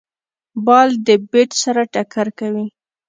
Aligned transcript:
بال 0.65 0.89
د 1.07 1.09
بېټ 1.31 1.49
سره 1.63 1.81
ټکر 1.93 2.27
کوي. 2.39 2.67